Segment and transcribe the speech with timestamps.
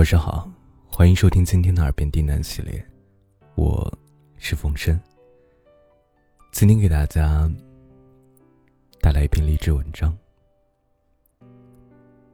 [0.00, 0.50] 晚上好，
[0.90, 2.82] 欢迎收听今天的耳边低喃系列，
[3.54, 3.86] 我
[4.38, 4.98] 是冯生。
[6.52, 7.46] 今天给大家
[8.98, 10.16] 带来一篇励志文章，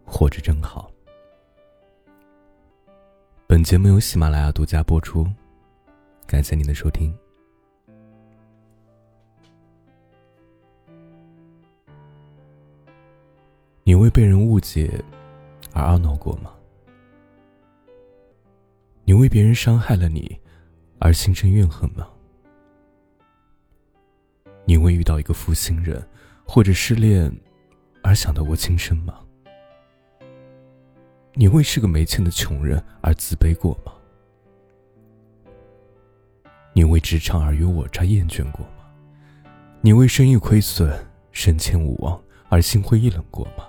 [0.04, 0.88] 活着真好。
[3.48, 5.26] 本节目由喜马拉雅独家播出，
[6.24, 7.12] 感谢您的收听。
[13.82, 15.02] 你为被人误解
[15.72, 16.52] 而懊恼过吗？
[19.16, 20.38] 你为别人伤害了你
[20.98, 22.06] 而心生怨恨吗？
[24.66, 26.06] 你为遇到一个负心人
[26.44, 27.34] 或者失恋
[28.02, 29.18] 而想到过轻生吗？
[31.32, 33.94] 你为是个没钱的穷人而自卑过吗？
[36.74, 38.84] 你为职场尔虞我诈厌倦过吗？
[39.80, 40.94] 你为生意亏损
[41.32, 43.64] 升迁无望而心灰意冷过吗？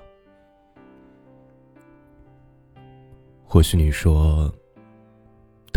[3.45, 4.54] 或许你说。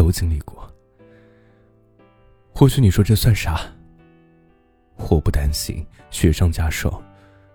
[0.01, 0.67] 都经历过。
[2.55, 3.61] 或许你说这算啥？
[4.97, 6.91] 祸不单行，雪上加霜，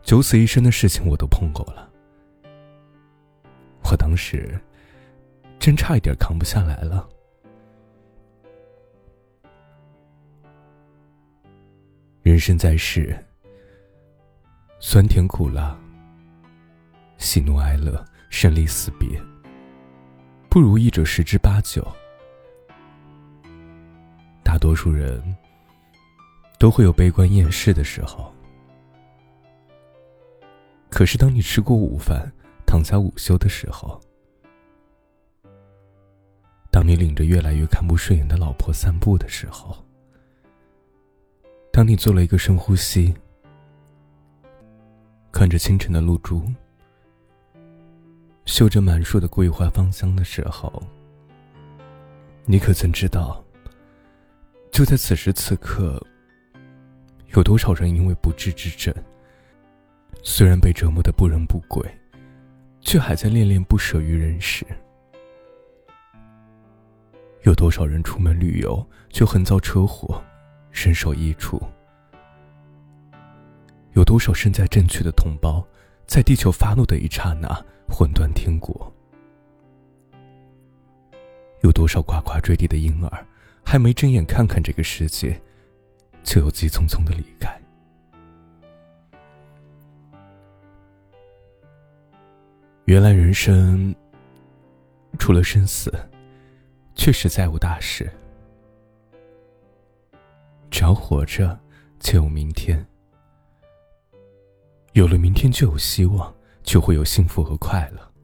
[0.04, 1.92] 九死一生的事情我都碰过了。
[3.84, 4.62] 我当时
[5.60, 7.10] 真差一点扛不下来了。
[12.22, 13.18] 人生在世，
[14.80, 15.76] 酸甜苦辣，
[17.18, 19.20] 喜怒哀乐，生离死别，
[20.48, 21.84] 不如意者十之八九。
[24.66, 25.22] 多数人
[26.58, 28.34] 都会有悲观厌世的时候，
[30.90, 32.34] 可是当你吃过午饭，
[32.66, 34.02] 躺下午休的时候，
[36.72, 39.78] 当你领着越来越看不顺眼的老婆散步的时候，
[41.72, 43.14] 当你做了一个深呼吸，
[45.32, 46.44] 看着清晨的露珠，
[48.46, 50.82] 嗅着满树的桂花芳香的时候，
[52.46, 53.45] 你可曾知道？
[54.76, 56.06] 就在此时此刻，
[57.34, 58.94] 有多少人因为不治之症，
[60.22, 61.82] 虽然被折磨的不人不鬼，
[62.82, 64.66] 却还在恋恋不舍于人世？
[67.44, 70.22] 有多少人出门旅游却横遭车祸，
[70.72, 71.58] 身首异处？
[73.94, 75.66] 有多少身在震区的同胞，
[76.06, 77.48] 在地球发怒的一刹那
[77.88, 78.94] 魂断天国？
[81.62, 83.26] 有多少呱呱坠地的婴儿？
[83.66, 85.42] 还没睁眼看看这个世界，
[86.24, 87.60] 就又急匆匆的离开。
[92.86, 93.94] 原来人生
[95.18, 95.92] 除了生死，
[96.94, 98.10] 确实再无大事。
[100.70, 101.60] 只要活着，
[102.00, 102.86] 就有明天。
[104.94, 106.34] 有了明天，就有希望，
[106.64, 108.15] 就会有幸福和快乐。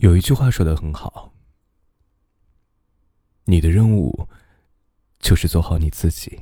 [0.00, 1.32] 有一句话说的很好，
[3.46, 4.28] 你的任务
[5.18, 6.38] 就是做好你自己，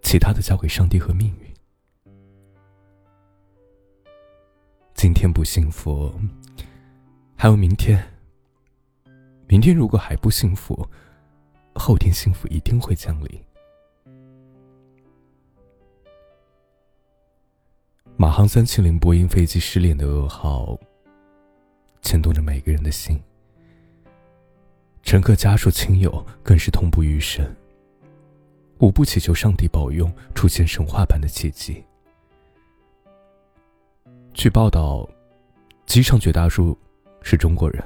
[0.00, 1.54] 其他的交给上帝和命运。
[4.94, 6.14] 今天不幸福，
[7.34, 8.00] 还有明天。
[9.48, 10.88] 明天如果还不幸福，
[11.74, 13.44] 后天幸福一定会降临。
[18.16, 20.78] 马航三七零波音飞机失联的噩耗。
[22.04, 23.18] 牵动着每个人的心，
[25.02, 27.44] 乘客家属亲友更是痛不欲生。
[28.78, 31.82] 无不祈求上帝保佑出现神话般的奇迹。
[34.34, 35.08] 据报道，
[35.86, 36.78] 机上绝大多数
[37.22, 37.82] 是中国人，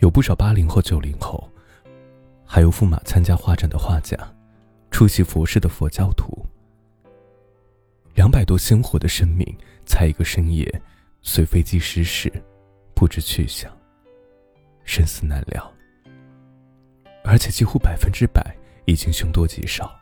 [0.00, 1.48] 有不少八零后、九零后，
[2.44, 4.16] 还有赴马参加画展的画家，
[4.90, 6.44] 出席佛事的佛教徒。
[8.14, 9.46] 两百多鲜活的生命，
[9.86, 10.82] 在一个深夜，
[11.22, 12.30] 随飞机失事。
[13.02, 13.68] 不知去向，
[14.84, 15.74] 生死难料，
[17.24, 19.92] 而且几乎百分之百已经凶多吉少。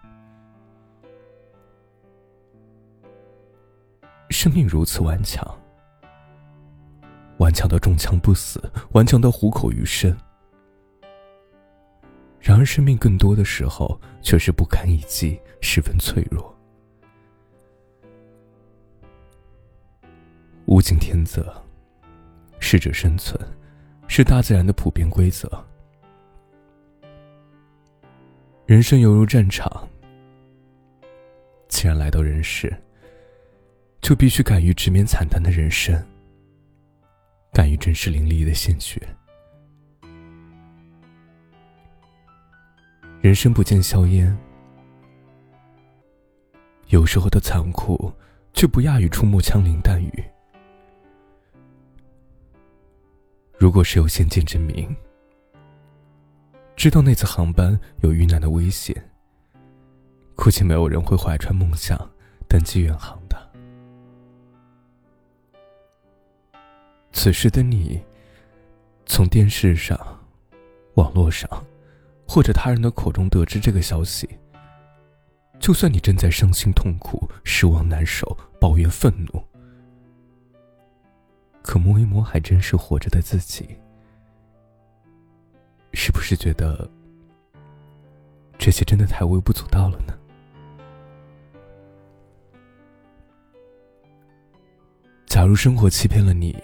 [4.28, 5.42] 生命如此顽强，
[7.38, 10.14] 顽强到中枪不死，顽强到虎口余生。
[12.38, 16.54] 然而，生命更多的时候却是不堪一击，十分脆弱。
[20.66, 21.50] 物竞天择。
[22.70, 23.36] 适者生存，
[24.06, 25.50] 是大自然的普遍规则。
[28.64, 29.88] 人生犹如战场，
[31.66, 32.72] 既然来到人世，
[34.00, 36.00] 就必须敢于直面惨淡的人生，
[37.52, 39.02] 敢于正视淋漓的鲜血。
[43.20, 44.38] 人生不见硝烟，
[46.86, 48.12] 有时候的残酷，
[48.54, 50.24] 却不亚于触目枪林弹雨。
[53.60, 54.96] 如果是有先见之明，
[56.74, 58.96] 知道那次航班有遇难的危险，
[60.34, 62.10] 估计没有人会怀揣梦想
[62.48, 63.36] 登机远航的。
[67.12, 68.00] 此时的你，
[69.04, 69.94] 从电视上、
[70.94, 71.46] 网络上，
[72.26, 74.26] 或者他人的口中得知这个消息，
[75.58, 79.44] 就算你正在伤心痛苦、失望难受、抱怨愤怒，
[81.62, 83.76] 可摸一摸还真是活着的自己，
[85.92, 86.88] 是不是觉得
[88.58, 90.14] 这些真的太微不足道了呢？
[95.26, 96.56] 假如生活欺骗了你。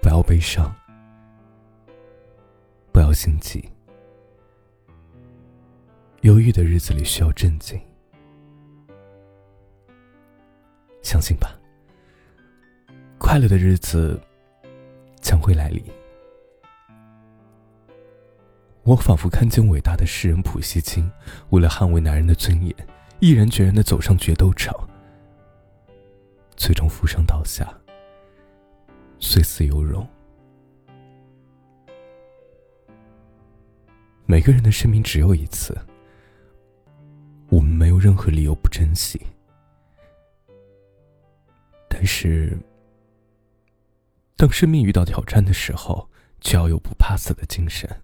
[0.00, 0.70] 不要悲伤，
[2.92, 3.66] 不要心急。
[6.20, 7.80] 忧郁的日子里需要镇静，
[11.00, 11.58] 相信吧，
[13.34, 14.16] 快乐的日子
[15.20, 15.82] 将会来临。
[18.84, 21.10] 我仿佛看见伟大的诗人普希金，
[21.50, 22.72] 为了捍卫男人的尊严，
[23.18, 24.72] 毅然决然的走上决斗场，
[26.54, 27.68] 最终负伤倒下。
[29.18, 30.08] 虽死犹荣。
[34.26, 35.76] 每个人的生命只有一次，
[37.48, 39.20] 我们没有任何理由不珍惜。
[41.88, 42.56] 但是，
[44.36, 46.10] 当生命遇到挑战的时候，
[46.40, 48.02] 就要有不怕死的精神。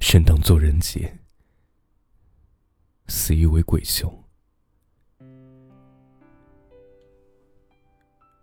[0.00, 1.18] 生当作人杰，
[3.08, 4.22] 死亦为鬼雄。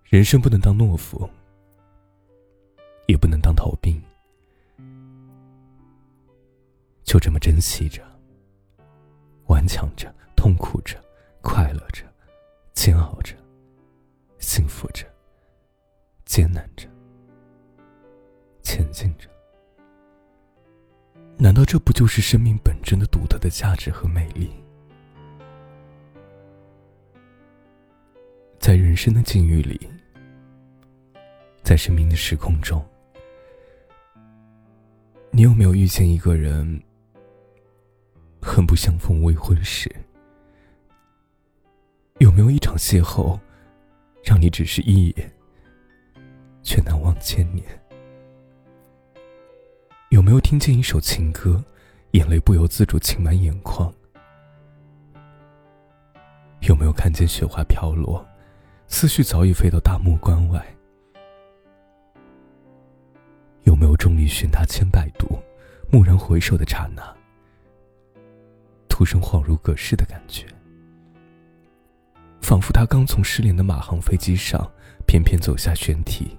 [0.04, 1.30] 人生不能当懦夫，
[3.08, 4.02] 也不能当逃兵，
[7.04, 8.04] 就这么珍惜着，
[9.48, 11.02] 顽强着，痛苦着，
[11.42, 11.81] 快乐
[16.32, 16.88] 艰难着，
[18.64, 19.28] 前进着。
[21.38, 24.50] 难道这不就是生命本真的独特的价值和美丽？
[28.60, 29.78] 在人生的境遇里。
[31.64, 32.82] 在生命的时空中，
[35.32, 36.82] 你有没有遇见一个人，
[38.42, 39.94] 恨不相逢未婚时？
[42.20, 43.38] 有没有一场邂逅，
[44.24, 45.32] 让你只是一眼，
[46.64, 47.66] 却难忘千年？
[50.10, 51.64] 有没有听见一首情歌，
[52.12, 53.94] 眼泪不由自主倾满眼眶？
[56.62, 58.26] 有没有看见雪花飘落，
[58.88, 60.64] 思绪早已飞到大漠关外？
[63.64, 65.40] 有没有众里寻他千百度，
[65.92, 67.02] 蓦然回首的刹那，
[68.90, 70.46] 突生恍如隔世的感觉？
[72.42, 74.70] 仿佛他刚从失联的马航飞机上
[75.08, 76.38] 翩翩走下舷梯，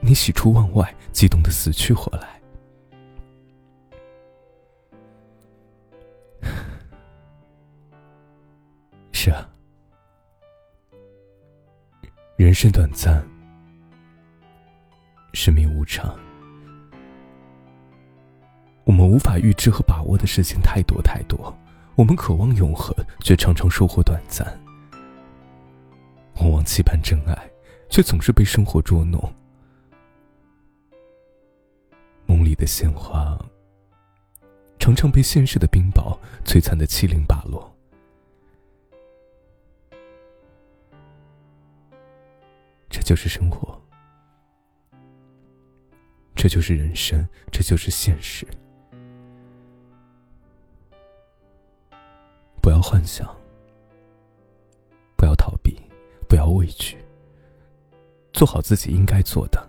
[0.00, 2.40] 你喜出望外，激动的死去活来。
[9.12, 9.46] 是啊，
[12.36, 13.22] 人生短暂，
[15.34, 16.16] 生命无常。
[18.84, 21.54] 我们无法预知和把握的事情太多太多，
[21.96, 24.46] 我们渴望永恒，却常常收获短暂；
[26.36, 27.50] 我望期盼真爱，
[27.90, 29.20] 却总是被生活捉弄。
[32.58, 33.38] 的鲜花，
[34.80, 37.72] 常常被现实的冰雹摧残的七零八落。
[42.90, 43.80] 这就是生活，
[46.34, 48.44] 这就是人生，这就是现实。
[52.60, 53.34] 不要幻想，
[55.16, 55.80] 不要逃避，
[56.28, 56.98] 不要畏惧，
[58.32, 59.67] 做好自己应该做的，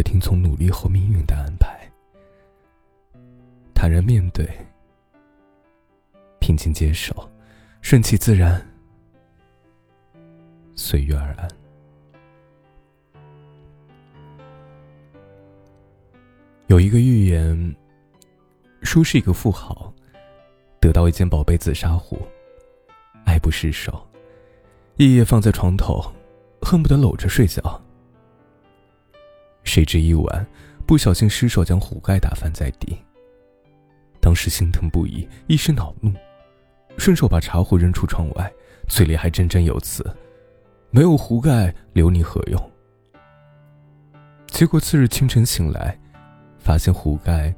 [0.00, 1.78] 的听从努力后命运的安排，
[3.74, 4.48] 坦然面对，
[6.38, 7.14] 平静接受，
[7.82, 8.66] 顺其自然，
[10.74, 11.46] 随遇而安。
[16.68, 17.76] 有一个寓言，
[18.82, 19.92] 叔是一个富豪。
[20.80, 22.18] 得到一件宝贝紫砂壶，
[23.26, 24.02] 爱不释手，
[24.96, 26.02] 夜夜放在床头，
[26.62, 27.82] 恨不得搂着睡觉。
[29.70, 30.46] 谁知一晚
[30.84, 32.98] 不小心失手将壶盖打翻在地，
[34.20, 36.12] 当时心疼不已，一时恼怒，
[36.98, 38.52] 顺手把茶壶扔出窗外，
[38.88, 40.04] 嘴里还振振有词
[40.90, 42.70] ：“没有壶盖留你何用？”
[44.50, 45.96] 结果次日清晨醒来，
[46.58, 47.54] 发现壶盖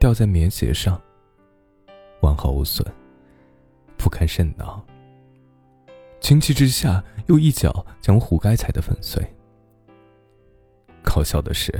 [0.00, 0.98] 掉在棉鞋上。
[2.22, 2.82] 完好无损，
[3.98, 4.82] 不堪甚恼，
[6.22, 9.22] 情急之下又一脚将壶盖踩得粉碎。
[11.04, 11.72] 搞笑的是，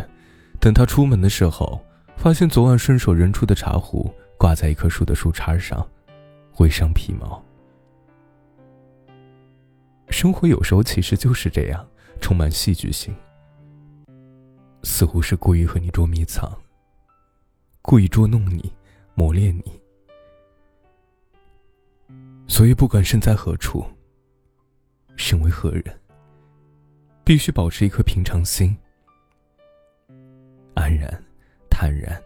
[0.61, 1.85] 等他出门的时候，
[2.16, 5.85] 发现昨晚顺手扔出的茶壶挂在一棵树的树杈上，
[6.59, 7.43] 微伤皮毛。
[10.11, 11.85] 生活有时候其实就是这样，
[12.21, 13.12] 充满戏剧性，
[14.85, 16.57] 似乎是故意和你捉迷藏，
[17.83, 18.73] 故意捉弄你，
[19.14, 19.81] 磨练你。
[22.47, 23.85] 所以，不管身在何处，
[25.16, 25.85] 身为何人，
[27.25, 28.76] 必须保持一颗平常心。
[30.75, 31.23] 安然、
[31.71, 32.21] 坦然、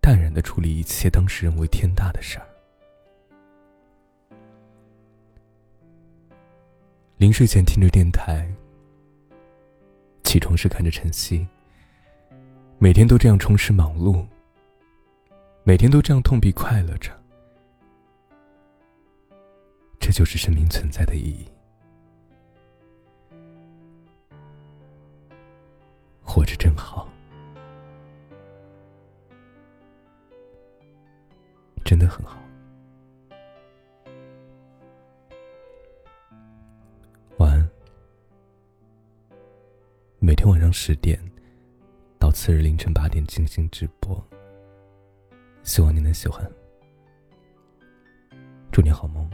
[0.00, 2.46] 淡然的处理一切当时认为天大的事儿。
[7.18, 8.46] 临睡前听着电台，
[10.22, 11.46] 起床时看着晨曦。
[12.78, 14.26] 每天都这样充实忙碌，
[15.64, 17.10] 每天都这样痛并快乐着，
[19.98, 21.48] 这就是生命存在的意义。
[26.26, 27.08] 活着真好，
[31.84, 32.36] 真的很好。
[37.38, 37.66] 晚安。
[40.18, 41.18] 每天晚上十点
[42.18, 44.22] 到次日凌晨八点进行直播，
[45.62, 46.44] 希望你能喜欢。
[48.70, 49.30] 祝你好梦。